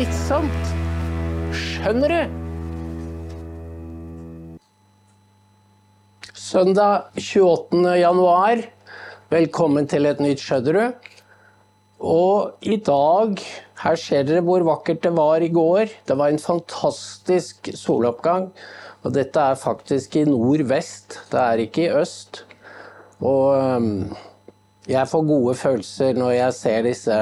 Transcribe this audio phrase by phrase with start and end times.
[0.00, 0.68] smittsomt.
[1.52, 2.20] Skjønner du?
[6.32, 7.82] Søndag 28.
[8.00, 8.62] januar.
[9.28, 10.96] Velkommen til et nytt Skjødderud.
[12.00, 13.44] Og i dag
[13.80, 15.92] Her ser dere hvor vakkert det var i går.
[16.08, 18.50] Det var en fantastisk soloppgang.
[19.04, 22.46] Og dette er faktisk i nordvest, det er ikke i øst.
[23.20, 24.16] Og um,
[24.88, 27.16] jeg får gode følelser når jeg ser disse,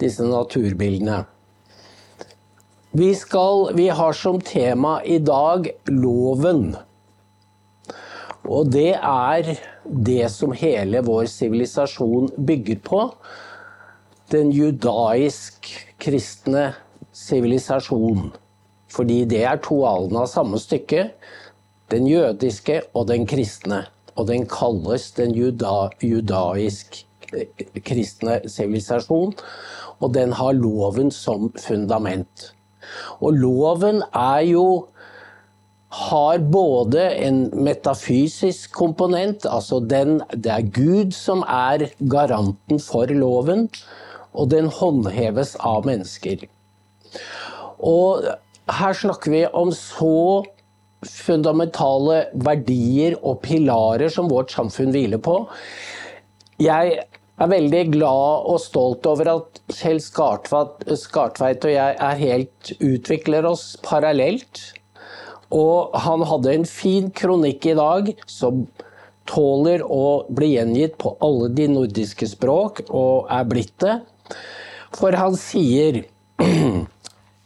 [0.00, 1.24] disse naturbildene.
[2.94, 6.76] Vi, skal, vi har som tema i dag loven.
[8.44, 13.14] Og det er det som hele vår sivilisasjon bygger på.
[14.28, 16.74] Den judaisk-kristne
[17.16, 18.32] sivilisasjon.
[18.92, 21.16] Fordi det er to alene av samme stykke.
[21.88, 23.88] Den jødiske og den kristne
[24.20, 29.32] og den kalles den juda, judaisk-kristne sivilisasjon.
[29.96, 32.52] Og den har loven som fundament.
[33.20, 34.66] Og loven er jo
[35.92, 43.66] har både en metafysisk komponent, altså den, det er Gud som er garanten for loven,
[44.32, 46.46] og den håndheves av mennesker.
[47.84, 48.24] Og
[48.72, 50.42] her snakker vi om så
[51.02, 55.42] fundamentale verdier og pilarer som vårt samfunn hviler på.
[56.62, 57.02] Jeg
[57.40, 63.72] er veldig glad og stolt over at Kjell Skartveit og jeg er helt utvikler oss
[63.84, 64.60] parallelt.
[65.52, 68.66] Og han hadde en fin kronikk i dag som
[69.28, 74.00] tåler å bli gjengitt på alle de nordiske språk, og er blitt det.
[74.96, 76.02] For han sier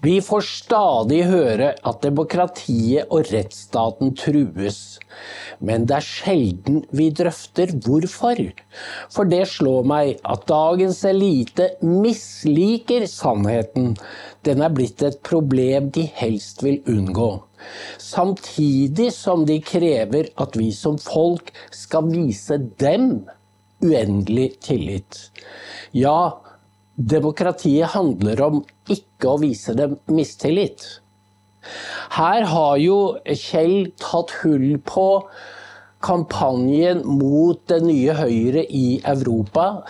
[0.04, 4.98] Vi får stadig høre at demokratiet og rettsstaten trues.
[5.64, 8.42] Men det er sjelden vi drøfter hvorfor.
[9.12, 13.94] For det slår meg at dagens elite misliker sannheten.
[14.44, 17.30] Den er blitt et problem de helst vil unngå.
[17.96, 23.24] Samtidig som de krever at vi som folk skal vise dem
[23.80, 25.30] uendelig tillit.
[25.96, 26.42] Ja,
[26.96, 30.84] Demokratiet handler om ikke å vise dem mistillit.
[32.16, 35.06] Her har jo Kjell tatt hull på
[36.06, 39.82] kampanjen mot det nye Høyre i Europa.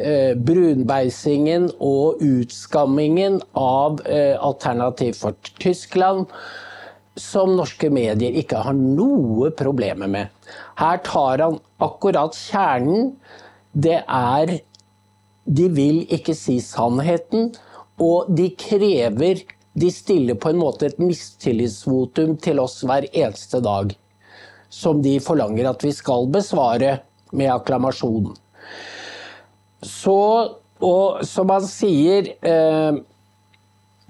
[0.00, 6.30] Eh, brunbeisingen og utskammingen av eh, Alternativ for Tyskland,
[7.20, 10.30] som norske medier ikke har noe problemer med.
[10.80, 13.14] Her tar han akkurat kjernen.
[13.72, 14.56] Det er
[15.50, 17.50] de vil ikke si sannheten,
[18.00, 19.42] og de krever
[19.80, 23.92] De stiller på en måte et mistillitsvotum til oss hver eneste dag.
[24.66, 26.96] Som de forlanger at vi skal besvare
[27.30, 28.32] med akklamasjon.
[29.86, 30.16] Så,
[30.82, 32.98] og som han sier eh,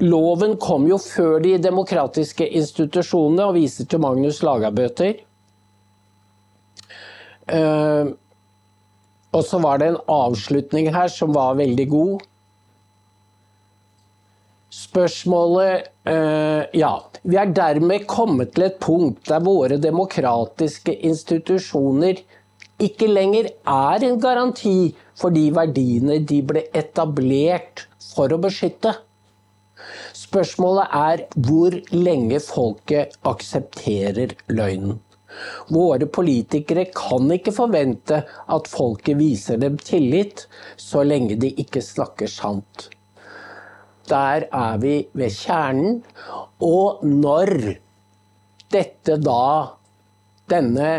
[0.00, 5.20] Loven kom jo før de demokratiske institusjonene, og viser til Magnus Lagabøter.
[7.52, 8.14] Eh,
[9.30, 12.26] og så var det en avslutning her som var veldig god.
[14.70, 16.94] Spørsmålet øh, Ja.
[17.22, 22.22] Vi er dermed kommet til et punkt der våre demokratiske institusjoner
[22.80, 28.94] ikke lenger er en garanti for de verdiene de ble etablert for å beskytte.
[30.16, 34.98] Spørsmålet er hvor lenge folket aksepterer løgnen.
[35.70, 40.46] Våre politikere kan ikke forvente at folket viser dem tillit,
[40.76, 42.88] så lenge de ikke snakker sant.
[44.10, 46.00] Der er vi ved kjernen.
[46.60, 47.54] Og når
[48.74, 49.76] dette da,
[50.50, 50.90] denne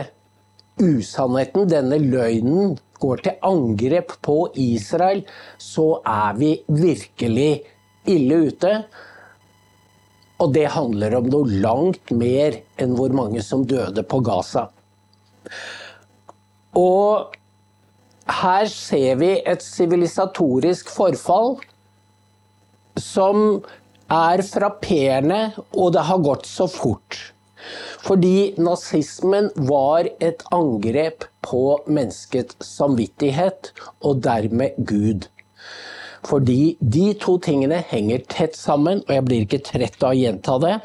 [0.81, 5.23] usannheten, denne løgnen, går til angrep på Israel,
[5.57, 7.51] så er vi virkelig
[8.09, 8.73] ille ute.
[10.41, 14.67] Og det handler om noe langt mer enn hvor mange som døde på Gaza.
[16.77, 17.35] Og
[18.41, 21.57] her ser vi et sivilisatorisk forfall
[22.99, 23.61] som
[24.11, 27.19] er frapperende, og det har gått så fort.
[28.01, 33.71] Fordi nazismen var et angrep på menneskets samvittighet,
[34.01, 35.29] og dermed Gud.
[36.27, 40.57] Fordi de to tingene henger tett sammen, og jeg blir ikke trett av å gjenta
[40.61, 40.75] det.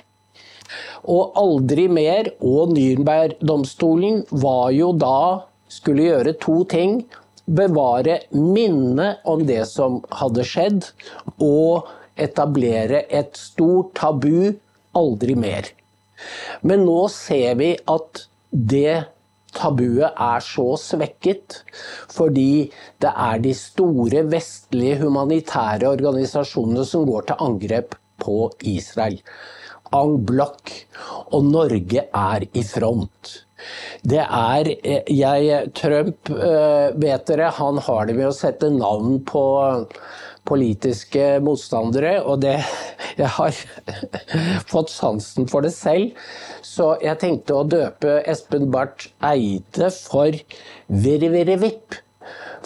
[1.06, 7.00] Og aldri mer, og Nürnberg-domstolen var jo da skulle gjøre to ting.
[7.46, 10.88] Bevare minnet om det som hadde skjedd,
[11.38, 11.86] og
[12.18, 14.56] etablere et stort tabu
[14.96, 15.68] aldri mer.
[16.66, 19.04] Men nå ser vi at det
[19.56, 21.60] tabuet er så svekket
[22.12, 22.68] fordi
[23.02, 29.18] det er de store vestlige humanitære organisasjonene som går til angrep på Israel.
[29.94, 30.72] En bloc.
[31.36, 33.32] Og Norge er i front.
[34.06, 34.68] Det er
[35.10, 36.30] jeg, Trump,
[37.00, 39.44] vet dere, han har det med å sette navn på
[40.46, 42.58] politiske motstandere, og det
[43.16, 43.54] Jeg har
[44.72, 46.12] fått sansen for det selv,
[46.60, 50.36] så jeg tenkte å døpe Espen Barth Eide for
[50.92, 52.02] Virre-virre-vipp.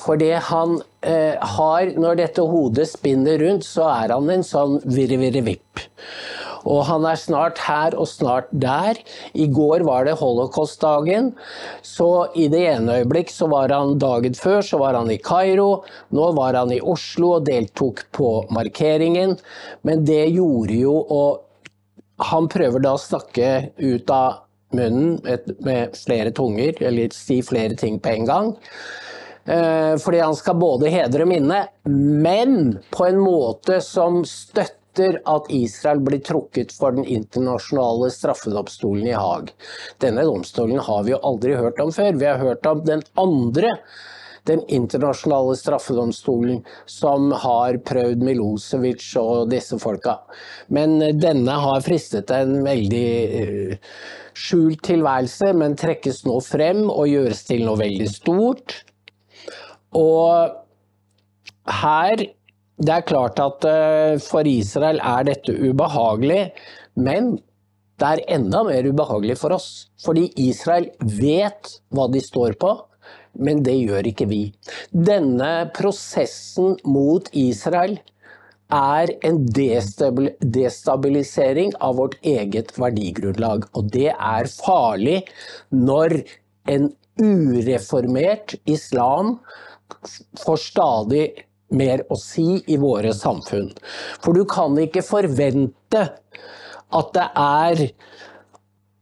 [0.00, 4.79] For det han eh, har Når dette hodet spinner rundt, så er han en sånn
[4.88, 5.85] virre-virre-vipp.
[6.68, 8.98] Og han er snart her og snart der.
[9.32, 11.32] I går var det holocaustdagen.
[11.86, 15.84] Så i det ene øyeblikk så var han dagen før så var han i Kairo.
[16.16, 19.38] Nå var han i Oslo og deltok på markeringen.
[19.86, 21.46] Men det gjorde jo og
[22.20, 24.42] Han prøver da å snakke ut av
[24.76, 25.22] munnen
[25.64, 28.50] med flere tunger, eller si flere ting på en gang.
[29.48, 35.46] Eh, fordi han skal både hedre minnet, men på en måte som støtter etter at
[35.50, 39.52] Israel blir trukket for den internasjonale straffedomstolen i Haag.
[39.98, 42.12] Denne domstolen har vi jo aldri hørt om før.
[42.19, 43.76] Vi har hørt om den andre
[44.48, 50.16] den internasjonale straffedomstolen som har prøvd Milosevic og disse folka.
[50.69, 53.75] Men denne har fristet en veldig eh,
[54.32, 58.78] skjult tilværelse, men trekkes nå frem og gjøres til noe veldig stort.
[59.93, 60.56] Og
[61.69, 62.25] her
[62.81, 66.53] det er klart at eh, for Israel er dette ubehagelig,
[66.97, 67.38] men
[68.00, 69.88] det er enda mer ubehagelig for oss.
[70.00, 72.71] Fordi Israel vet hva de står på,
[73.44, 74.53] men det gjør ikke vi.
[74.91, 77.99] Denne prosessen mot Israel
[78.73, 83.65] er en destabilisering av vårt eget verdigrunnlag.
[83.77, 85.25] Og det er farlig
[85.75, 86.23] når
[86.71, 89.38] en ureformert islam
[90.41, 91.27] får stadig
[91.76, 93.70] mer å si i våre samfunn.
[94.22, 96.06] For du kan ikke forvente
[96.90, 97.84] at det er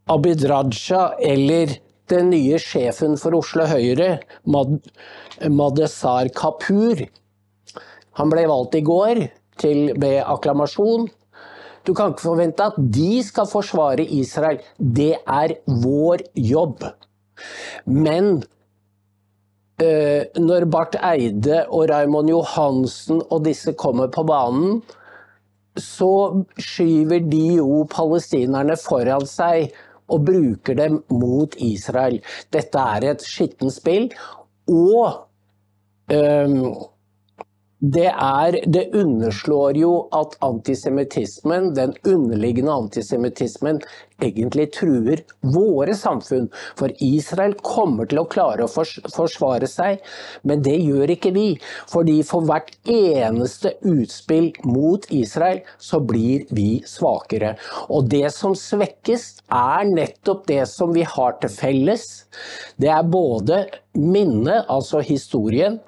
[0.09, 1.76] Abid Raja eller
[2.09, 4.19] den nye sjefen for Oslo Høyre,
[4.49, 4.79] Mad
[5.53, 7.05] Madesar Kapur.
[8.19, 9.26] Han ble valgt i går
[9.61, 11.09] til, med akklamasjon.
[11.87, 14.61] Du kan ikke forvente at de skal forsvare Israel.
[14.79, 16.85] Det er vår jobb.
[17.85, 18.43] Men
[19.79, 24.81] når Barth Eide og Raymond Johansen og disse kommer på banen,
[25.79, 29.71] så skyver de jo palestinerne foran seg
[30.09, 32.19] og bruker dem mot Israel.
[32.55, 34.09] Dette er et skittent spill.
[34.69, 35.29] Og
[36.13, 36.57] um,
[37.79, 43.79] det, er, det underslår jo at antisemittismen, den underliggende antisemittismen,
[44.19, 45.23] egentlig truer
[45.55, 46.49] våre samfunn.
[46.79, 48.73] For Israel kommer til å klare å
[49.15, 50.03] forsvare seg,
[50.43, 51.47] men det gjør ikke vi.
[51.91, 57.55] Fordi for hvert eneste utspill mot Israel, så blir vi svakere.
[57.95, 62.09] Og det som svekkes, er nettopp det som vi har til felles.
[62.77, 65.79] Det er både minnet, altså historien,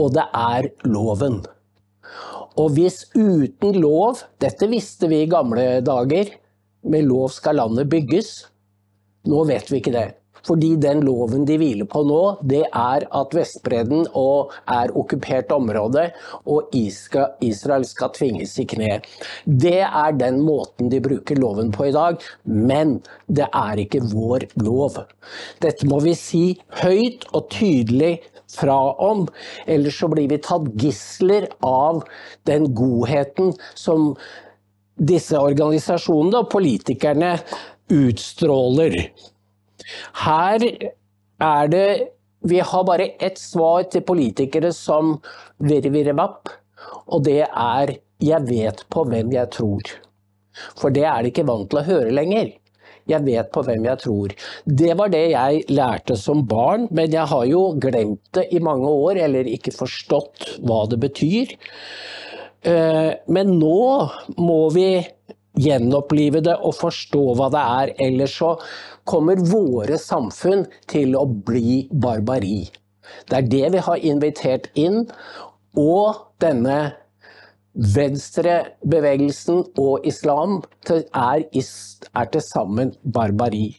[0.00, 1.42] og det er loven.
[2.60, 6.34] Og hvis uten lov Dette visste vi i gamle dager.
[6.82, 8.32] Med lov skal landet bygges.
[9.30, 10.08] Nå vet vi ikke det.
[10.46, 16.08] Fordi den loven de hviler på nå, det er at Vestbredden er okkupert område,
[16.50, 18.98] og Israel skal tvinges i kne.
[19.46, 22.98] Det er den måten de bruker loven på i dag, men
[23.30, 24.98] det er ikke vår lov.
[25.62, 26.44] Dette må vi si
[26.82, 28.16] høyt og tydelig
[28.52, 29.26] fra om,
[29.66, 32.02] ellers så blir vi tatt gisler av
[32.48, 34.12] den godheten som
[34.96, 37.36] disse organisasjonene og politikerne
[37.92, 38.98] utstråler.
[40.24, 40.66] Her
[41.42, 41.86] er det
[42.42, 45.12] Vi har bare ett svar til politikere som
[45.62, 46.48] virrevirrevapp,
[47.06, 49.92] og det er 'jeg vet på hvem jeg tror'.
[50.76, 52.50] For det er de ikke vant til å høre lenger.
[53.10, 54.34] Jeg vet på hvem jeg tror.
[54.66, 58.88] Det var det jeg lærte som barn, men jeg har jo glemt det i mange
[58.88, 61.56] år, eller ikke forstått hva det betyr.
[62.62, 63.82] Eh, men nå
[64.38, 64.88] må vi
[65.58, 68.54] gjenopplive det og forstå hva det er, ellers så
[69.08, 72.64] kommer våre samfunn til å bli barbari.
[73.28, 75.04] Det er det vi har invitert inn,
[75.78, 76.94] og denne
[77.72, 80.58] Venstrebevegelsen og islam
[80.90, 83.78] er, er til sammen barbari.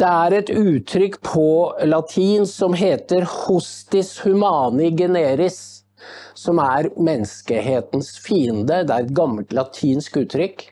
[0.00, 1.46] Det er et uttrykk på
[1.84, 5.84] latin som heter 'hostis humani generis',
[6.34, 8.84] som er menneskehetens fiende.
[8.84, 10.68] Det er et gammelt latinsk uttrykk.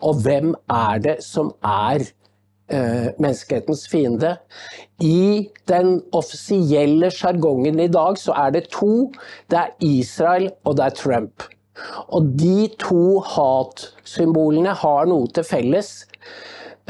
[0.00, 2.19] Og hvem er det som er Eh,
[2.70, 4.36] menneskehetens fiende.
[5.02, 9.10] I den offisielle sjargongen i dag så er det to.
[9.50, 11.46] Det er Israel og det er Trump.
[12.12, 15.92] Og de to hatsymbolene har noe til felles.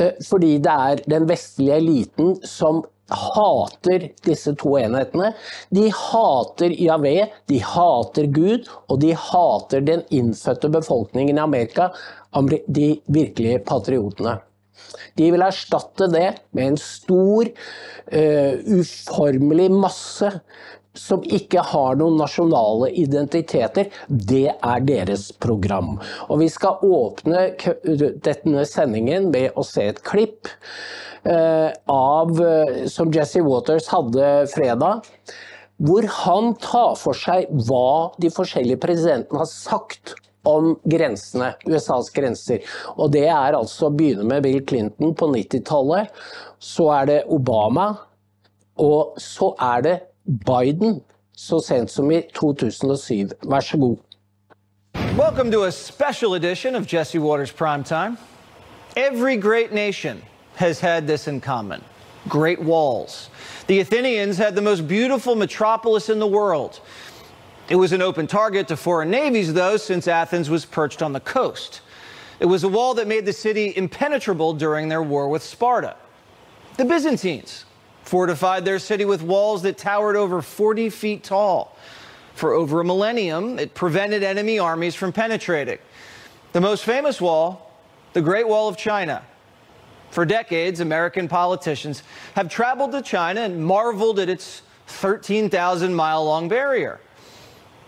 [0.00, 5.32] Eh, fordi det er den vestlige eliten som hater disse to enhetene.
[5.74, 7.16] De hater Javé,
[7.50, 11.90] de hater Gud, og de hater den innfødte befolkningen i Amerika,
[12.70, 14.38] de virkelige patriotene.
[15.20, 17.50] De vil erstatte det med en stor,
[18.10, 20.30] uh, uformelig masse
[20.96, 23.90] som ikke har noen nasjonale identiteter.
[24.08, 25.98] Det er deres program.
[26.28, 27.50] Og vi skal åpne
[28.24, 30.50] denne sendingen med å se et klipp
[31.28, 35.06] uh, av, uh, som Jesse Waters hadde fredag.
[35.80, 42.64] Hvor han tar for seg hva de forskjellige presidentene har sagt om grensene, USAs grenser.
[42.96, 46.12] Og det er altså å begynne med Bill Clinton på 90-tallet.
[46.58, 47.92] Så er det Obama.
[48.80, 51.00] Og så er det Biden
[51.36, 53.36] så sent som i 2007.
[53.44, 53.98] Vær så god.
[55.18, 58.16] Welcome to a special edition of Jesse Waters Primetime.
[58.96, 60.22] Every great nation
[60.56, 61.82] has had this in common
[62.28, 63.30] great walls.
[63.66, 66.80] The Athenians had the most beautiful metropolis in the world.
[67.70, 71.20] It was an open target to foreign navies, though, since Athens was perched on the
[71.20, 71.82] coast.
[72.40, 75.94] It was a wall that made the city impenetrable during their war with Sparta.
[76.78, 77.66] The Byzantines
[78.02, 81.76] fortified their city with walls that towered over 40 feet tall.
[82.34, 85.78] For over a millennium, it prevented enemy armies from penetrating.
[86.52, 87.70] The most famous wall,
[88.14, 89.22] the Great Wall of China.
[90.10, 92.02] For decades, American politicians
[92.34, 96.98] have traveled to China and marveled at its 13,000 mile long barrier.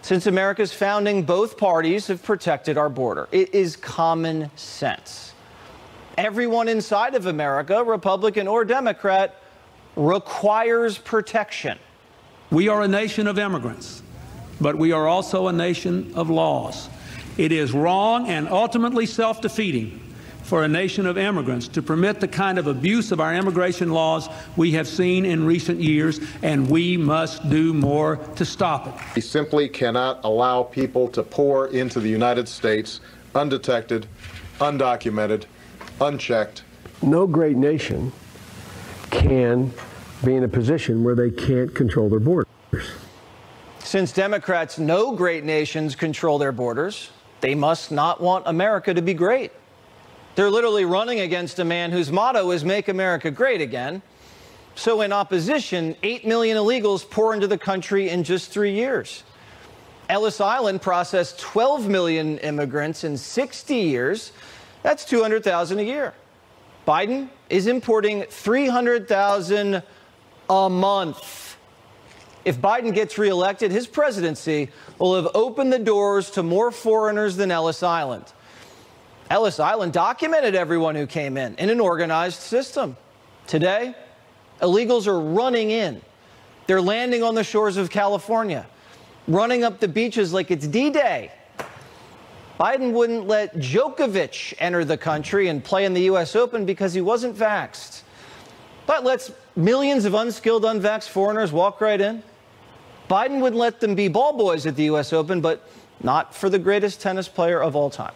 [0.02, 3.28] Since America's founding, both parties have protected our border.
[3.30, 5.32] It is common sense.
[6.18, 9.36] Everyone inside of America, Republican or Democrat,
[9.94, 11.78] requires protection.
[12.50, 14.02] We are a nation of immigrants,
[14.60, 16.88] but we are also a nation of laws.
[17.38, 20.01] It is wrong and ultimately self defeating
[20.52, 24.28] for a nation of immigrants to permit the kind of abuse of our immigration laws
[24.54, 28.94] we have seen in recent years, and we must do more to stop it.
[29.16, 33.00] We simply cannot allow people to pour into the United States
[33.34, 34.06] undetected,
[34.58, 35.44] undocumented,
[36.02, 36.64] unchecked.
[37.00, 38.12] No great nation
[39.10, 39.72] can
[40.22, 42.46] be in a position where they can't control their borders.
[43.78, 47.08] Since Democrats know great nations control their borders,
[47.40, 49.50] they must not want America to be great.
[50.34, 54.00] They're literally running against a man whose motto is Make America Great Again.
[54.74, 59.22] So, in opposition, 8 million illegals pour into the country in just three years.
[60.08, 64.32] Ellis Island processed 12 million immigrants in 60 years.
[64.82, 66.14] That's 200,000 a year.
[66.86, 69.82] Biden is importing 300,000
[70.48, 71.56] a month.
[72.44, 77.50] If Biden gets reelected, his presidency will have opened the doors to more foreigners than
[77.50, 78.32] Ellis Island.
[79.32, 82.98] Ellis Island documented everyone who came in in an organized system.
[83.46, 83.94] Today,
[84.60, 86.02] illegals are running in.
[86.66, 88.66] They're landing on the shores of California,
[89.26, 91.32] running up the beaches like it's D Day.
[92.60, 96.36] Biden wouldn't let Djokovic enter the country and play in the U.S.
[96.36, 98.02] Open because he wasn't vaxxed,
[98.84, 102.22] but lets millions of unskilled, unvaxxed foreigners walk right in.
[103.08, 105.10] Biden would let them be ball boys at the U.S.
[105.10, 105.66] Open, but
[106.02, 108.12] not for the greatest tennis player of all time.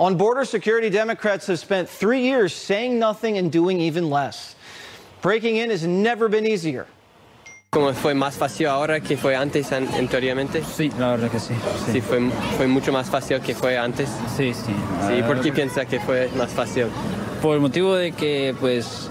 [0.00, 4.54] On border security, Democrats have spent three years saying nothing and doing even less.
[5.22, 6.86] Breaking in has never been easier.
[7.72, 10.62] ¿Cómo fue más fácil ahora que fue antes an anteriormente?
[10.62, 11.54] Sí, la verdad que sí.
[11.84, 14.08] Sí, sí fue, fue, mucho más fácil que fue antes.
[14.36, 14.72] Sí, sí.
[15.06, 16.86] Sí, ¿por qué piensa que fue más fácil?
[17.42, 19.10] Por el motivo de que, pues,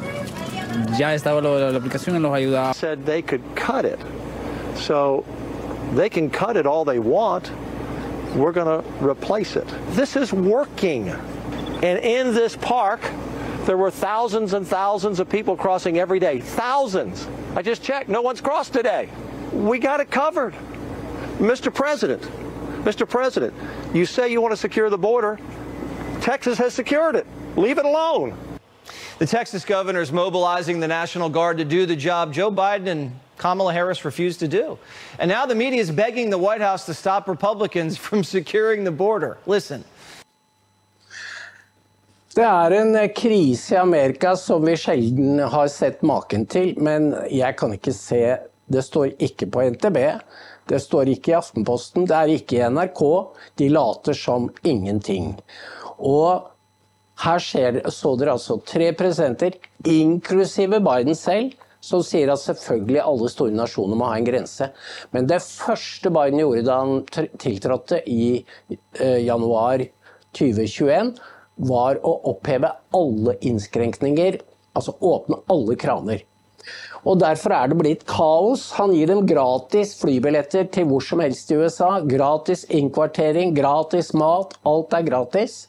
[0.97, 2.73] ya estaba lo, la aplicación y los ayudaba.
[2.73, 3.99] Said they could cut it,
[4.75, 5.25] so
[5.95, 7.51] they can cut it all they want.
[8.35, 9.67] We're going to replace it.
[9.89, 11.09] This is working.
[11.09, 13.01] And in this park,
[13.65, 16.39] there were thousands and thousands of people crossing every day.
[16.39, 17.27] Thousands.
[17.55, 18.09] I just checked.
[18.09, 19.09] No one's crossed today.
[19.51, 20.55] We got it covered.
[21.37, 21.73] Mr.
[21.73, 22.21] President,
[22.83, 23.07] Mr.
[23.07, 23.53] President,
[23.93, 25.39] you say you want to secure the border.
[26.21, 27.27] Texas has secured it.
[27.55, 28.35] Leave it alone.
[29.19, 33.19] The Texas governor is mobilizing the National Guard to do the job Joe Biden and
[33.37, 34.77] Kamala Harris refused to do.
[35.19, 38.91] And now the media is begging the White House to stop Republicans from securing the
[38.91, 39.37] border.
[39.45, 39.83] Listen.
[42.35, 47.57] Det er en krise i Amerika som vi sjelden har sett maken til, men jeg
[47.57, 49.97] kan ikke se Det står ikke på NTB,
[50.67, 53.01] det står ikke i Aftenposten, det er ikke i NRK.
[53.55, 55.37] De later som ingenting.
[55.97, 56.49] Og
[57.23, 59.55] her skjer, så dere altså tre presidenter,
[59.87, 64.69] inklusive Biden selv, som sier at selvfølgelig alle store nasjoner må ha en grense.
[65.15, 67.03] Men det første Biden gjorde da han
[67.41, 69.85] tiltrådte i eh, januar
[70.37, 71.13] 2021,
[71.67, 74.39] var å oppheve alle innskrenkninger,
[74.77, 76.25] altså åpne alle kraner.
[77.07, 78.67] Og Derfor er det blitt kaos.
[78.75, 81.97] Han gir dem gratis flybilletter til hvor som helst i USA.
[82.03, 84.57] Gratis innkvartering, gratis mat.
[84.67, 85.61] Alt er gratis.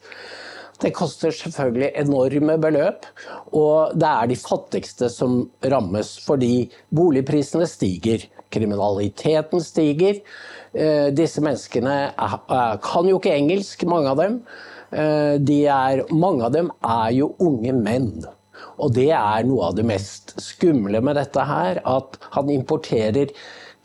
[0.79, 3.07] Det koster selvfølgelig enorme beløp,
[3.51, 8.29] og det er de fattigste som rammes fordi boligprisene stiger.
[8.55, 10.21] Kriminaliteten stiger.
[10.73, 11.97] Eh, disse menneskene
[12.85, 14.39] kan jo ikke engelsk, mange av dem.
[14.93, 15.35] Eh,
[15.67, 18.23] er, mange av dem er jo unge menn.
[18.79, 23.35] Og det er noe av det mest skumle med dette her, at han importerer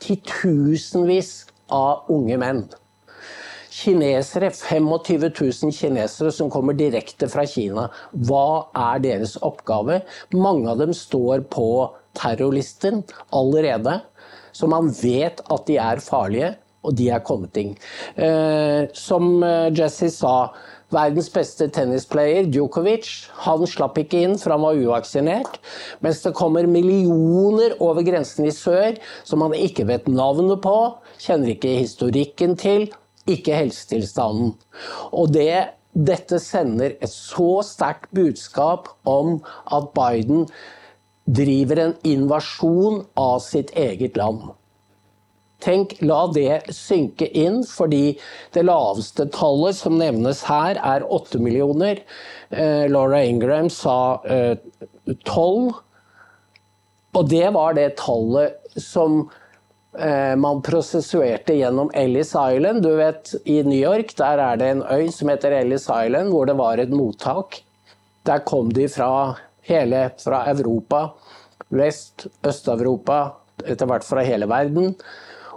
[0.04, 1.34] titusenvis
[1.74, 2.66] av unge menn
[3.74, 7.88] kinesere, 25 000 kinesere som kommer direkte fra Kina.
[8.14, 10.02] Hva er deres oppgave?
[10.36, 11.68] Mange av dem står på
[12.18, 13.02] terrorlisten
[13.34, 14.02] allerede,
[14.54, 16.54] så man vet at de er farlige,
[16.84, 17.74] og de er kommet inn.
[18.20, 20.52] Eh, som eh, Jesse sa,
[20.94, 23.08] verdens beste tennisplayer, Djokovic,
[23.46, 25.58] han slapp ikke inn, for han var uvaksinert.
[26.06, 30.76] Mens det kommer millioner over grensen i sør som han ikke vet navnet på,
[31.24, 32.92] kjenner ikke historikken til,
[33.30, 34.54] ikke helsetilstanden.
[35.12, 39.38] Og det, dette sender et så sterkt budskap om
[39.72, 40.48] at Biden
[41.24, 44.52] driver en invasjon av sitt eget land.
[45.64, 48.18] Tenk, La det synke inn, fordi
[48.56, 52.02] det laveste tallet som nevnes her, er 8 millioner.
[52.52, 54.58] Eh, Laura Ingram sa eh,
[55.24, 55.72] 12.
[57.14, 59.30] Og det var det tallet som
[59.94, 62.82] man prosessuerte gjennom Ellis Island.
[62.82, 66.50] Du vet, I New York der er det en øy som heter Ellis Island, hvor
[66.50, 67.60] det var et mottak.
[68.26, 69.36] Der kom de fra
[69.68, 71.08] hele fra Europa,
[71.70, 73.20] Vest-, Øst-Europa,
[73.66, 74.96] etter hvert fra hele verden.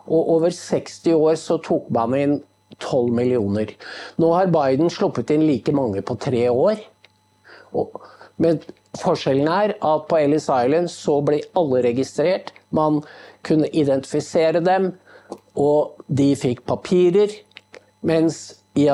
[0.06, 2.36] Og over 60 år så tok man inn
[2.78, 3.72] 12 millioner.
[4.20, 6.82] Nå har Biden sluppet inn like mange på tre år.
[8.42, 8.60] Men
[9.00, 12.52] forskjellen er at på Ellis Island så ble alle registrert.
[12.74, 13.02] Man
[13.46, 14.92] kunne identifisere dem,
[15.56, 17.32] og de fikk papirer.
[18.06, 18.88] Mens i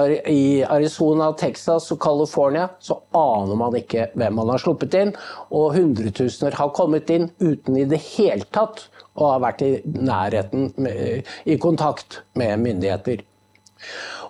[0.62, 5.10] Arizona, Texas og California så aner man ikke hvem man har sluppet inn.
[5.50, 8.86] Og hundretusener har kommet inn uten i det hele tatt
[9.18, 13.24] å ha vært i nærheten, med, i kontakt med myndigheter.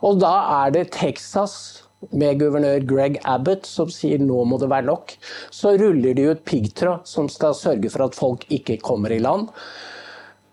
[0.03, 0.33] Og da
[0.65, 5.15] er det Texas med guvernør Greg Abbott som sier nå må det være nok.
[5.55, 9.49] Så ruller de ut piggtråd som skal sørge for at folk ikke kommer i land.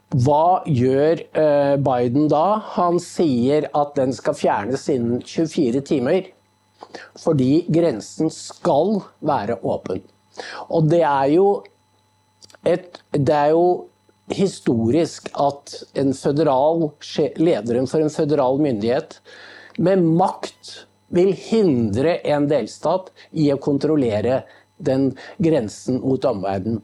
[0.09, 2.45] Hva gjør eh, Biden da?
[2.77, 6.31] Han sier at den skal fjernes innen 24 timer.
[7.19, 10.01] Fordi grensen skal være åpen.
[10.71, 11.45] Og det er jo,
[12.65, 13.65] et, det er jo
[14.33, 16.89] historisk at en føderal,
[17.37, 19.19] lederen for en føderal myndighet
[19.77, 24.43] med makt vil hindre en delstat i å kontrollere
[24.79, 26.81] den grensen mot omverdenen.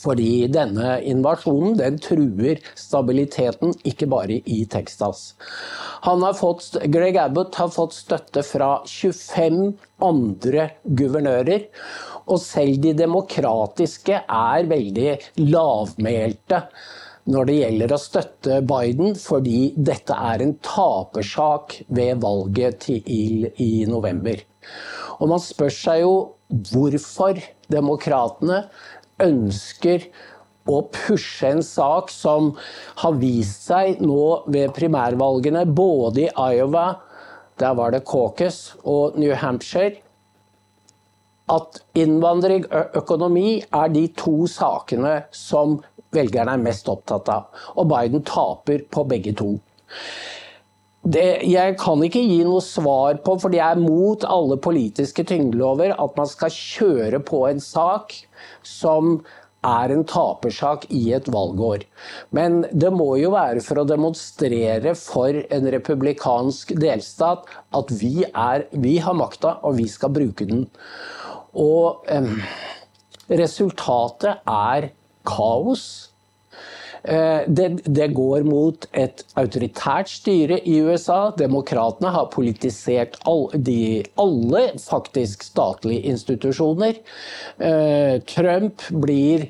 [0.00, 5.34] Fordi denne invasjonen den truer stabiliteten, ikke bare i Texas.
[6.38, 9.60] Fått, Greg Abbott har fått støtte fra 25
[10.06, 11.68] andre guvernører.
[12.30, 15.12] Og selv de demokratiske er veldig
[15.50, 16.62] lavmælte
[17.28, 23.84] når det gjelder å støtte Biden, fordi dette er en tapersak ved valget til, i
[23.88, 24.40] november.
[25.20, 26.14] Og man spør seg jo
[26.72, 27.38] hvorfor
[27.70, 28.64] demokratene
[29.20, 30.08] ønsker
[30.70, 32.52] å pushe en sak som
[33.02, 36.92] har vist seg nå ved primærvalgene, både i Iowa,
[37.60, 40.00] der var det caucus, og New Hampshire,
[41.50, 45.80] at innvandring og økonomi er de to sakene som
[46.14, 47.64] velgerne er mest opptatt av.
[47.76, 49.54] Og Biden taper på begge to.
[51.00, 55.94] Det, jeg kan ikke gi noe svar på, for det er mot alle politiske tyngdelover,
[55.96, 58.12] at man skal kjøre på en sak
[58.66, 59.22] som
[59.66, 61.84] er en tapersak i et valgår.
[62.36, 68.66] Men det må jo være for å demonstrere for en republikansk delstat at vi, er,
[68.72, 70.66] vi har makta, og vi skal bruke den.
[71.60, 72.32] Og eh,
[73.40, 74.90] resultatet er
[75.30, 76.10] kaos.
[77.02, 81.30] Eh, det, det, går mot et autoritært styre i USA.
[81.36, 83.80] Demokratene har politisert alle, de,
[84.20, 87.00] alle faktisk statlige institusjoner.
[87.56, 89.48] Eh, Trump blir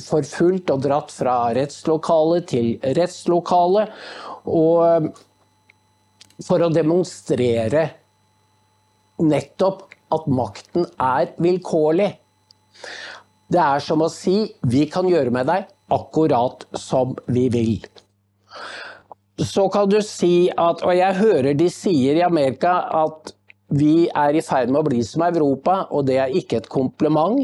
[0.00, 3.88] forfulgt og dratt fra rettslokale til rettslokale.
[4.46, 5.10] Og eh,
[6.44, 7.88] for å demonstrere
[9.22, 12.12] nettopp at makten er vilkårlig.
[13.52, 14.38] Det er som å si
[14.70, 17.76] vi kan gjøre med deg akkurat som vi vil.
[19.42, 23.34] Så kan du si at, og jeg hører de sier i Amerika at
[23.74, 27.40] vi er i ferd med å bli som Europa, og det er ikke et kompliment.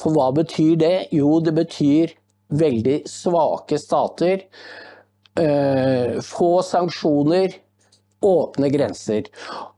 [0.00, 0.96] For hva betyr det?
[1.14, 2.12] Jo, det betyr
[2.52, 4.42] veldig svake stater,
[5.40, 7.56] øh, få sanksjoner,
[8.22, 9.30] åpne grenser.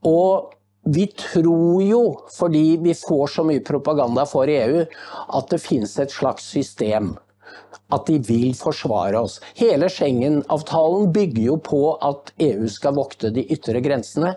[0.03, 0.54] Og
[0.85, 2.01] vi tror jo,
[2.37, 4.83] fordi vi får så mye propaganda for EU,
[5.33, 7.15] at det finnes et slags system.
[7.93, 9.39] At de vil forsvare oss.
[9.57, 14.35] Hele Schengen-avtalen bygger jo på at EU skal vokte de ytre grensene.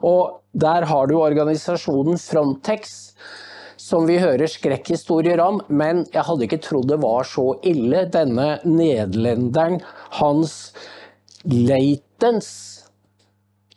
[0.00, 3.12] Og der har du organisasjonen Frontex,
[3.76, 8.06] som vi hører skrekkhistorier om, men jeg hadde ikke trodd det var så ille.
[8.12, 9.80] Denne nederlenderen,
[10.20, 10.72] Hans
[11.44, 12.71] Leitens,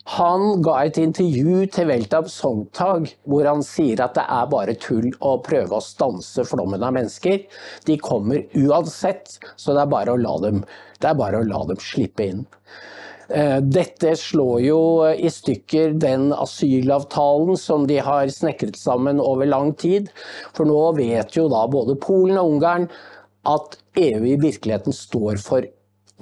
[0.05, 5.07] han ga et intervju til Weltab Songtag hvor han sier at det er bare tull
[5.17, 7.39] å prøve å stanse flommen av mennesker.
[7.89, 10.61] De kommer uansett, så det er bare å la dem,
[11.01, 12.45] å la dem slippe inn.
[13.33, 19.73] Eh, dette slår jo i stykker den asylavtalen som de har snekret sammen over lang
[19.73, 20.13] tid.
[20.53, 22.89] For nå vet jo da både Polen og Ungarn
[23.49, 25.65] at EU i virkeligheten står for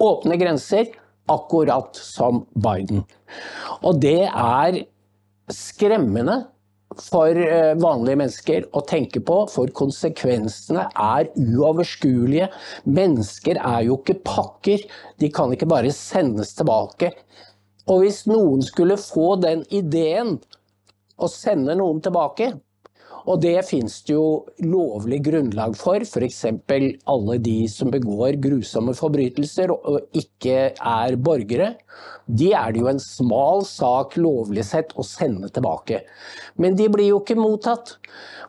[0.03, 0.87] åpne grenser,
[1.31, 3.03] akkurat som Biden.
[3.83, 4.83] Og det er
[5.51, 6.43] skremmende
[7.01, 12.49] for eh, vanlige mennesker å tenke på, for konsekvensene er uoverskuelige.
[12.85, 14.83] Mennesker er jo ikke pakker,
[15.19, 17.13] de kan ikke bare sendes tilbake.
[17.89, 20.37] Og hvis noen skulle få den ideen
[21.17, 22.53] å sende noen tilbake,
[23.23, 24.25] og det finnes det jo
[24.63, 26.41] lovlig grunnlag for, f.eks.
[26.45, 31.73] alle de som begår grusomme forbrytelser og ikke er borgere.
[32.25, 36.03] De er det jo en smal sak lovlig sett å sende tilbake.
[36.55, 37.97] Men de blir jo ikke mottatt.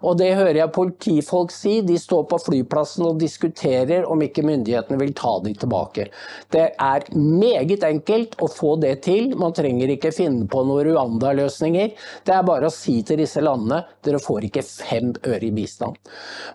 [0.04, 1.78] Og det hører jeg politifolk si.
[1.87, 6.07] De står på flyplassen og diskuterer om ikke myndighetene vil ta de tilbake.
[6.54, 9.33] Det er meget enkelt å få det til.
[9.40, 11.94] Man trenger ikke finne på noen Rwanda-løsninger.
[12.26, 15.98] Det er bare å si til disse landene dere får ikke fem øre i bistand.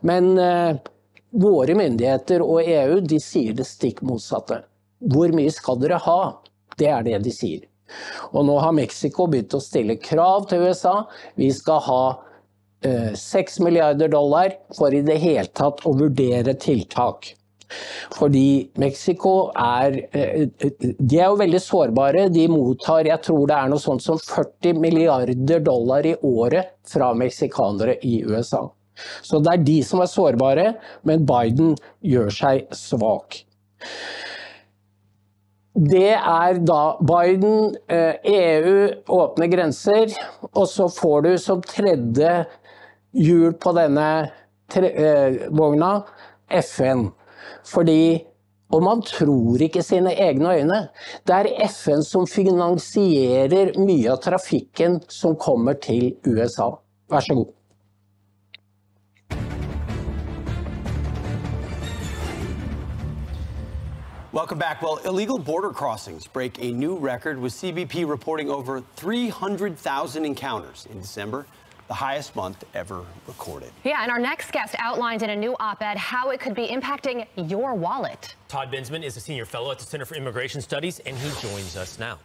[0.05, 0.77] Men eh,
[1.29, 4.63] våre myndigheter og EU de sier det stikk motsatte.
[4.99, 6.21] Hvor mye skal dere ha?
[6.79, 7.67] Det er det de sier.
[8.31, 10.95] Og nå har Mexico begynt å stille krav til USA.
[11.39, 12.03] Vi skal ha
[12.83, 17.33] 6 eh, milliarder dollar for i det hele tatt å vurdere tiltak.
[18.17, 20.47] Fordi Mexico er eh,
[20.97, 22.27] De er jo veldig sårbare.
[22.33, 27.11] De mottar jeg tror det er noe sånt som 40 milliarder dollar i året fra
[27.17, 28.65] meksikanere i USA.
[29.23, 30.71] Så det er de som er sårbare,
[31.07, 33.43] men Biden gjør seg svak.
[35.79, 40.11] Det er da Biden, EU, eh, e åpne grenser,
[40.51, 42.33] og så får du som tredje
[43.15, 44.07] hjul på denne
[44.75, 45.93] eh, vogna
[46.59, 47.05] FN.
[47.63, 48.25] Fordi
[48.69, 50.81] og man tror ikke sine egne øyne.
[51.25, 56.75] Det er FN som finansierer mye av trafikken som kommer til USA.
[57.09, 57.58] Vær så god.
[64.31, 64.83] Welcome back.
[64.83, 70.99] Well, illegal border crossings break a new record with CBP reporting over 300,000 encounters in
[70.99, 71.47] December
[71.87, 73.71] the highest month ever recorded.
[73.83, 77.25] Yeah, and our next guest outlined in a new op-ed how it could be impacting
[77.49, 78.35] your wallet.
[78.47, 81.75] Todd Bensman is a senior fellow at the Center for Immigration Studies, and he joins
[81.75, 82.19] us now.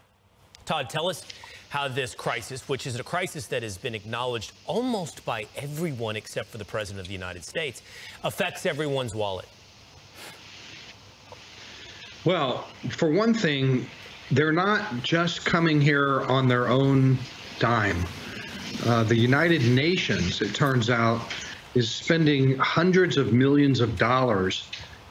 [0.67, 1.25] Todd, tell us
[1.71, 6.51] how this crisis, which is a crisis that has been acknowledged almost by everyone except
[6.51, 7.81] for the President of the United States,
[8.23, 9.47] affects everyone's wallet.
[12.25, 13.87] Well, for one thing,
[14.31, 17.19] they're not just coming here on their own
[17.59, 18.05] dime.
[18.87, 21.21] Uh, the United Nations, it turns out,
[21.75, 24.71] is spending hundreds of millions of dollars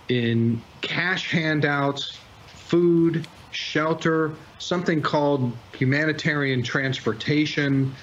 [0.09, 7.93] in cash handouts, food, shelter, something called humanitarian transportation,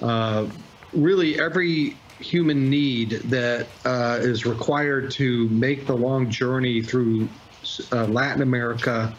[0.00, 0.46] uh,
[0.92, 7.28] really every human need that uh, is required to make the long journey through
[7.92, 9.14] uh, Latin America,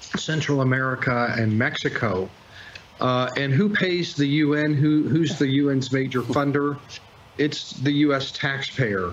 [0.00, 2.28] Central America, and Mexico.
[3.00, 4.74] Uh, and who pays the UN?
[4.74, 6.78] Who who's the UN's major funder?
[7.38, 8.32] It's the U.S.
[8.32, 9.12] taxpayer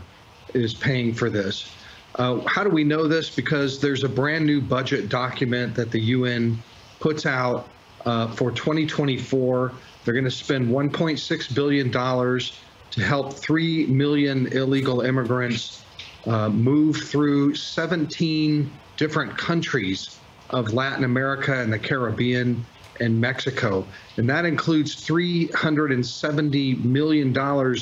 [0.54, 1.70] is paying for this.
[2.16, 3.30] Uh, how do we know this?
[3.30, 6.62] Because there's a brand new budget document that the UN
[7.00, 7.68] puts out
[8.06, 9.74] uh, for 2024.
[10.06, 12.54] They're going to spend 1.6 billion dollars
[12.92, 15.84] to help 3 million illegal immigrants
[16.28, 20.18] uh, move through 17 different countries
[20.50, 22.66] of Latin America and the Caribbean
[23.00, 23.86] and Mexico.
[24.18, 27.76] And that includes $370 million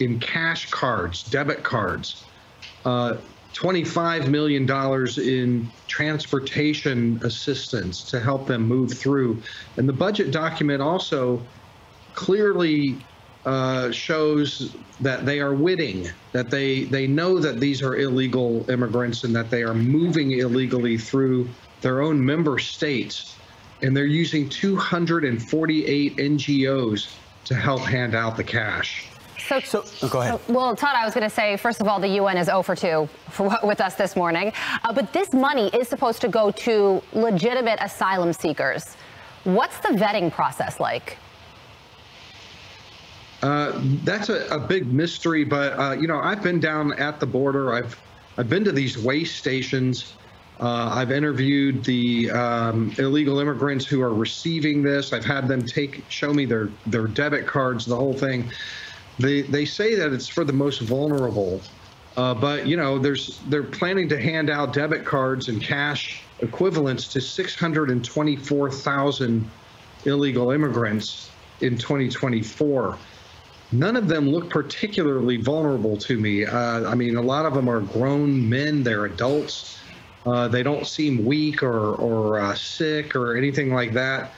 [0.00, 2.24] in cash cards, debit cards,
[2.84, 3.16] uh,
[3.54, 4.68] $25 million
[5.18, 9.40] in transportation assistance to help them move through.
[9.76, 11.42] And the budget document also
[12.14, 12.98] clearly
[13.46, 19.22] uh, shows that they are witting, that they, they know that these are illegal immigrants
[19.22, 21.48] and that they are moving illegally through
[21.80, 23.36] their own member states.
[23.82, 29.06] And they're using 248 NGOs to help hand out the cash.
[29.38, 30.40] So, so oh, go ahead.
[30.48, 32.74] well, Todd, I was going to say, first of all, the UN is 0 for
[32.74, 34.52] 2 for, with us this morning.
[34.82, 38.96] Uh, but this money is supposed to go to legitimate asylum seekers.
[39.44, 41.18] What's the vetting process like?
[43.42, 47.26] Uh, that's a, a, big mystery, but uh, you know, I've been down at the
[47.26, 47.74] border.
[47.74, 48.00] I've
[48.38, 50.14] I've been to these waste stations.
[50.58, 55.12] Uh, I've interviewed the um, illegal immigrants who are receiving this.
[55.12, 58.50] I've had them take show me their their debit cards, the whole thing.
[59.18, 61.60] They they say that it's for the most vulnerable,
[62.16, 67.06] uh, but you know, there's they're planning to hand out debit cards and cash equivalents
[67.08, 69.50] to 624,000
[70.06, 71.28] illegal immigrants
[71.60, 72.96] in 2024
[73.72, 76.44] none of them look particularly vulnerable to me.
[76.44, 79.78] Uh, I mean, a lot of them are grown men, they're adults.
[80.24, 84.32] Uh, they don't seem weak or, or uh, sick or anything like that.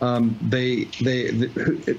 [0.00, 1.30] Um, they, they,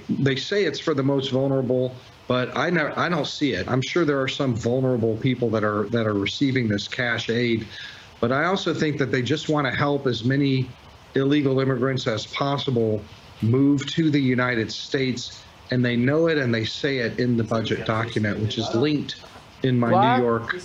[0.10, 1.96] they say it's for the most vulnerable,
[2.28, 3.68] but I, know, I don't see it.
[3.68, 7.68] I'm sure there are some vulnerable people that are, that are receiving this cash aid,
[8.20, 10.68] but I also think that they just want to help as many
[11.16, 13.02] illegal immigrants as possible
[13.42, 17.44] move to the United States and they know it and they say it in the
[17.44, 19.16] budget document, which is linked
[19.64, 20.18] in my?
[20.18, 20.56] New York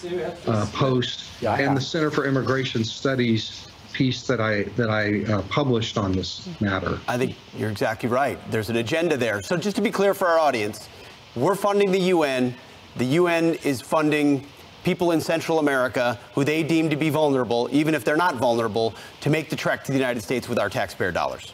[0.47, 5.99] uh, Post and the Center for Immigration Studies piece that I that I uh, published
[5.99, 6.99] on this matter.
[7.09, 8.39] I think you're exactly right.
[8.51, 9.43] There's an agenda there.
[9.43, 10.89] So just to be clear for our audience,
[11.35, 12.55] we're funding the UN.
[12.97, 14.47] The UN is funding
[14.85, 18.95] people in Central America who they deem to be vulnerable, even if they're not vulnerable,
[19.21, 21.53] to make the trek to the United States with our taxpayer dollars.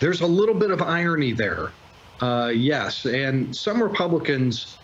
[0.00, 1.72] There's a little bit of irony there.
[2.20, 4.76] Uh, yes, and some Republicans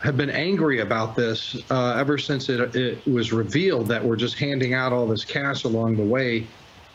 [0.00, 4.36] have been angry about this uh, ever since it, it, was revealed that we're just
[4.36, 6.46] handing out all this cash along the way,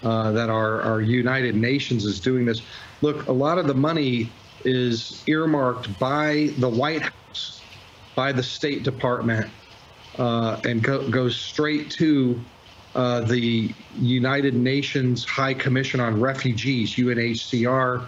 [0.04, 2.62] uh, that our, our United Nations is doing this.
[3.02, 4.30] Look, a lot of the money
[4.66, 7.62] is earmarked by the White House,
[8.14, 9.50] by the State Department,
[10.20, 12.40] uh, and go, goes straight to
[12.94, 18.08] uh, the United Nations High Commission on Refugees, UNHCR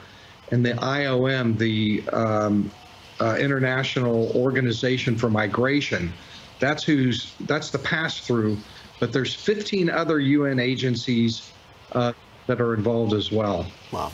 [0.52, 2.72] and the IOM, the um,
[3.20, 6.12] uh, International Organization for Migration.
[6.60, 8.58] That's who's that's the pass through,
[9.00, 11.52] but there's 15 other UN agencies
[11.94, 12.14] uh,
[12.48, 13.66] that are involved as well.
[13.92, 14.12] Wow.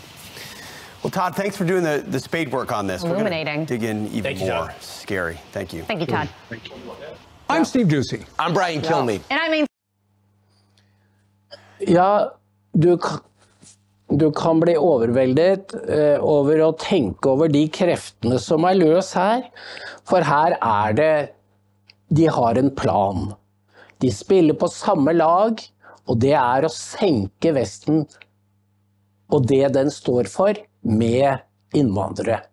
[1.03, 3.03] Well, Todd, thanks for doing the, the spade work on this.
[3.03, 3.65] Illuminating.
[3.65, 4.65] dig in even Thank more.
[4.65, 5.39] You, Scary.
[5.51, 5.83] Thank you.
[5.83, 6.29] Thank you, Todd.
[6.49, 6.75] Thank you.
[7.47, 8.25] I'm Steve Doocy.
[8.39, 9.21] I'm Brian Kilmeade.
[9.29, 9.67] And I mean.
[11.79, 12.29] Yeah,
[12.77, 12.97] du
[14.13, 19.47] Du kan bli overveldet eh, over å tenke over de kreftene som er løs her.
[20.05, 21.15] For her er det
[22.13, 23.31] De har en plan.
[23.97, 25.57] De spiller på samme lag,
[26.05, 28.03] og det er å senke Vesten
[29.33, 30.53] og det den står for,
[30.85, 31.41] med
[31.73, 32.43] innvandrere.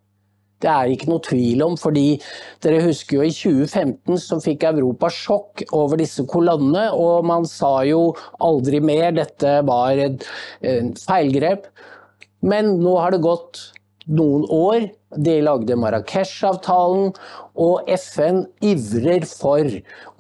[0.63, 2.07] Det er ikke noe tvil om, fordi
[2.65, 7.81] dere husker jo i 2015 så fikk Europa sjokk over disse kolonnene, og man sa
[7.89, 10.27] jo aldri mer, dette var et,
[11.03, 11.69] feilgrep.
[12.43, 13.61] Men nå har det gått
[14.11, 14.89] noen år.
[15.13, 17.13] De lagde Marrakech-avtalen,
[17.61, 19.69] og FN ivrer for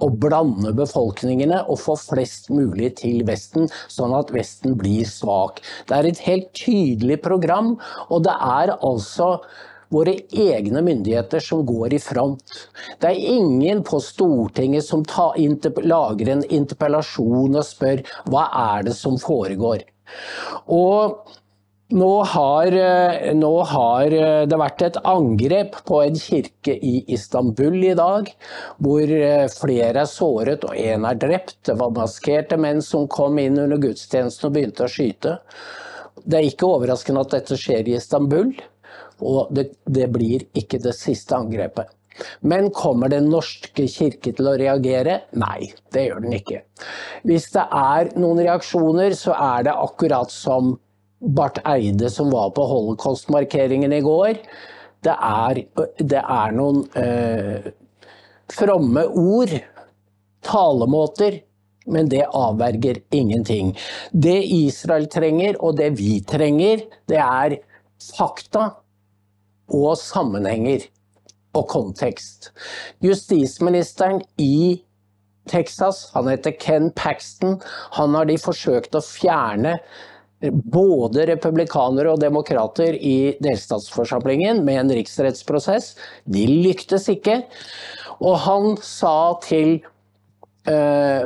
[0.04, 5.62] å blande befolkningene og få flest mulig til Vesten, sånn at Vesten blir svak.
[5.88, 7.78] Det er et helt tydelig program,
[8.10, 9.38] og det er altså
[9.92, 12.56] våre egne myndigheter som går i front.
[13.00, 15.36] Det er ingen på Stortinget som tar,
[15.84, 18.02] lager en interpellasjon og spør
[18.32, 19.84] hva er det som foregår.
[20.72, 21.22] Og
[21.92, 22.74] nå har,
[23.36, 24.14] nå har,
[24.48, 28.30] det vært et angrep på en kirke i Istanbul i dag,
[28.80, 29.12] hvor
[29.58, 31.58] flere er såret og én er drept.
[31.68, 35.36] Det var maskerte menn som kom inn under gudstjenesten og begynte å skyte.
[36.24, 38.54] Det er ikke overraskende at dette skjer i Istanbul.
[39.22, 41.90] Og det, det blir ikke det siste angrepet.
[42.40, 45.22] Men kommer Den norske kirke til å reagere?
[45.38, 46.62] Nei, det gjør den ikke.
[47.28, 50.74] Hvis det er noen reaksjoner, så er det akkurat som
[51.22, 54.42] Barth Eide som var på holocaust-markeringen i går.
[55.02, 55.62] Det er,
[55.98, 57.70] det er noen eh,
[58.52, 59.54] fromme ord,
[60.42, 61.40] talemåter,
[61.90, 63.72] men det avverger ingenting.
[64.10, 67.58] Det Israel trenger, og det vi trenger, det er
[68.02, 68.68] fakta
[69.72, 70.88] og sammenhenger.
[71.52, 72.46] og kontekst.
[73.04, 74.80] Justisministeren i
[75.44, 77.58] Texas, han heter Ken Paxton,
[77.98, 79.74] han har de forsøkt å fjerne
[80.50, 85.92] både republikanere og demokrater i delstatsforsamlingen med en riksrettsprosess.
[86.24, 87.42] De lyktes ikke.
[88.22, 89.76] Og han sa til
[90.68, 91.22] uh,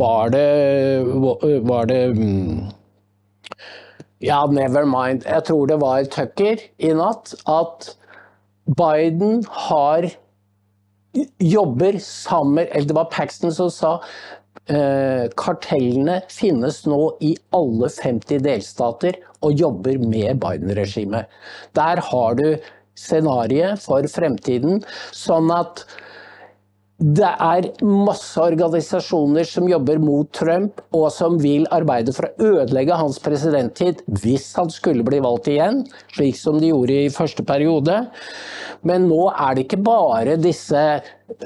[0.00, 0.48] Var det
[1.64, 2.64] Var det um,
[4.24, 5.26] Ja, never mind.
[5.28, 7.34] Jeg tror det var Tucker i natt.
[7.50, 7.90] At
[8.64, 10.08] Biden har
[11.38, 13.98] jobber sammen Eller det var Paxton som sa
[14.64, 21.28] Eh, kartellene finnes nå i alle 50 delstater og jobber med Biden-regimet.
[21.76, 22.46] Der har du
[22.96, 24.80] scenarioet for fremtiden,
[25.12, 25.84] sånn at
[27.04, 32.96] det er masse organisasjoner som jobber mot Trump, og som vil arbeide for å ødelegge
[32.96, 35.82] hans presidenttid hvis han skulle bli valgt igjen,
[36.14, 37.98] slik som de gjorde i første periode.
[38.88, 40.80] Men nå er det ikke bare disse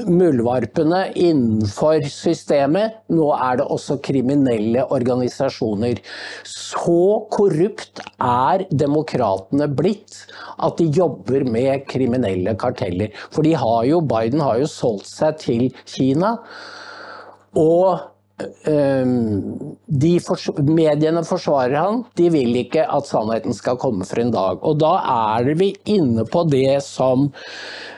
[0.09, 6.03] muldvarpene innenfor systemet, nå er det også kriminelle organisasjoner.
[6.49, 7.01] Så
[7.33, 10.21] korrupt er demokratene blitt
[10.59, 13.15] at de jobber med kriminelle karteller.
[13.33, 16.37] For de har jo, Biden har jo solgt seg til Kina.
[17.59, 24.23] Og Ehm, de fors mediene forsvarer han, de vil ikke at sannheten skal komme for
[24.23, 24.61] en dag.
[24.63, 24.93] Og da
[25.39, 27.29] er vi inne på det som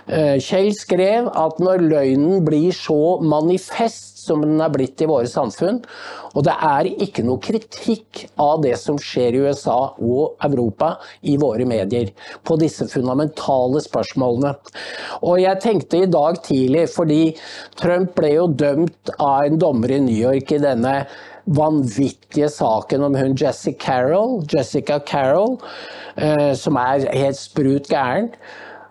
[0.08, 5.28] eh, Kjell skrev, at når løgnen blir så manifest som den er blitt i våre
[5.30, 5.80] samfunn.
[6.34, 10.92] Og det er ikke noe kritikk av det som skjer i USA og Europa
[11.26, 12.12] i våre medier
[12.46, 14.54] på disse fundamentale spørsmålene.
[15.26, 17.22] Og jeg tenkte i dag tidlig, fordi
[17.80, 20.94] Trump ble jo dømt av en dommer i New York i denne
[21.50, 25.56] vanvittige saken om hun Jessica Carroll, Jessica Carroll
[26.16, 28.30] eh, som er helt sprut gæren.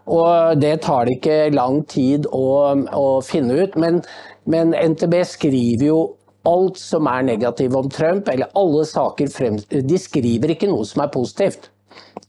[0.10, 3.78] Og det tar det ikke lang tid å, å finne ut.
[3.78, 4.02] Men
[4.50, 6.00] men NTB skriver jo
[6.48, 11.04] alt som er negativt om Trump, eller alle saker frem De skriver ikke noe som
[11.04, 11.70] er positivt.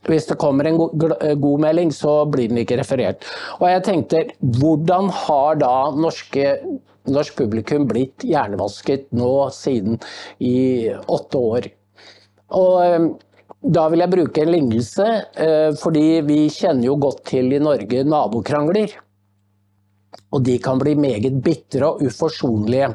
[0.09, 3.25] Hvis det kommer en god melding, så blir den ikke referert.
[3.59, 4.23] Og jeg tenkte,
[4.59, 6.55] hvordan har da norske,
[7.09, 9.99] norsk publikum blitt hjernevasket nå siden
[10.41, 11.69] i åtte år?
[12.57, 13.05] Og eh,
[13.61, 15.07] da vil jeg bruke en lignelse,
[15.45, 18.97] eh, fordi vi kjenner jo godt til i Norge nabokrangler.
[20.31, 22.91] Og de kan bli meget bitre og uforsonlige.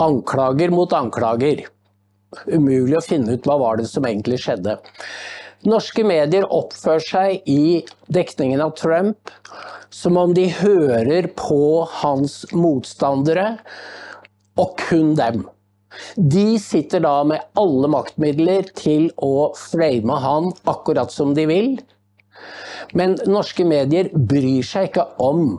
[0.00, 1.64] Anklager mot anklager.
[2.46, 4.78] Umulig å finne ut hva var det som egentlig skjedde.
[5.66, 7.82] Norske medier oppfører seg i
[8.14, 9.32] dekningen av Trump
[9.90, 13.56] som om de hører på hans motstandere,
[14.58, 15.46] og kun dem.
[16.14, 21.70] De sitter da med alle maktmidler til å frame han akkurat som de vil.
[22.94, 25.58] Men norske medier bryr seg ikke om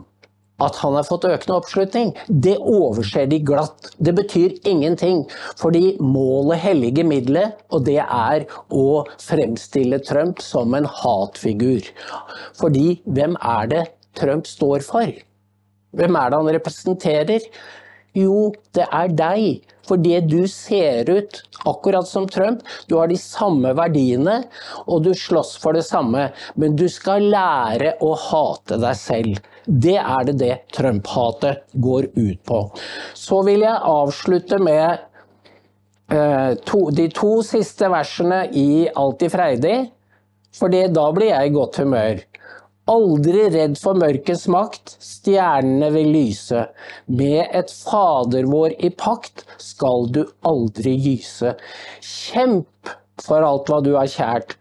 [0.64, 3.90] at han har fått økende oppslutning, det overser de glatt.
[3.98, 5.24] Det betyr ingenting,
[5.60, 11.90] fordi målet helliger middelet, og det er å fremstille Trump som en hatfigur.
[12.60, 13.84] Fordi hvem er det
[14.20, 15.12] Trump står for?
[15.96, 17.46] Hvem er det han representerer?
[18.16, 19.66] Jo, det er deg.
[19.90, 22.62] Fordi du ser ut akkurat som Trump.
[22.86, 24.36] Du har de samme verdiene,
[24.86, 26.28] og du slåss for det samme.
[26.54, 29.40] Men du skal lære å hate deg selv.
[29.66, 32.62] Det er det det Trump-hatet går ut på.
[33.14, 34.86] Så vil jeg avslutte med
[36.14, 39.78] eh, to, de to siste versene i Alltid freidig,
[40.56, 42.24] for da blir jeg i godt humør.
[42.90, 46.64] Aldri redd for mørkets makt, stjernene vil lyse.
[47.06, 51.54] Med et Fader vår i pakt skal du aldri gyse.
[52.02, 54.56] Kjemp for alt hva du har kjært,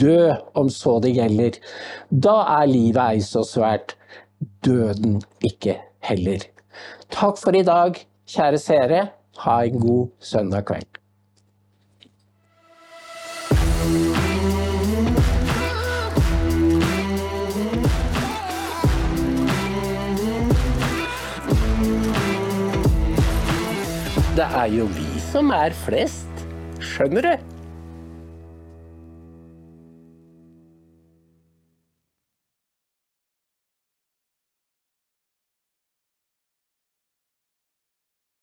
[0.00, 1.60] dø om så det gjelder.
[2.08, 3.96] Da er livet ei så svært,
[4.64, 5.76] døden ikke
[6.08, 6.46] heller.
[7.12, 9.06] Takk for i dag, kjære seere.
[9.44, 11.03] Ha en god søndag kveld.
[24.34, 26.40] Det er jo vi som er flest.
[26.82, 27.53] Skjønner du?